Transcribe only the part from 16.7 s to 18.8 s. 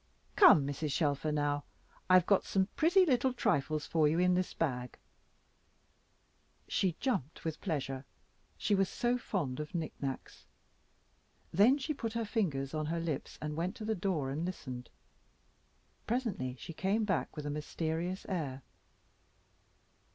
came back with a mysterious air.